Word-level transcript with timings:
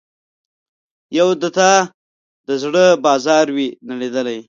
یو 1.17 1.27
د 1.41 1.43
تا 1.57 1.71
د 2.47 2.49
زړه 2.63 2.85
بازار 3.05 3.45
وي 3.55 3.67
نړیدلی 3.89 4.37